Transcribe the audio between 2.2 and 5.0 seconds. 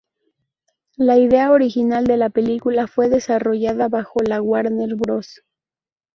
película fue desarrollada bajo la Warner